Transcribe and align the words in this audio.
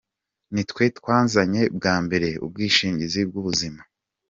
Nitwe 0.53 0.83
twazanye 0.97 1.61
bwa 1.77 1.95
mbere 2.05 2.29
ubwishingizi 2.45 3.21
bw’ubuzima. 3.29 3.81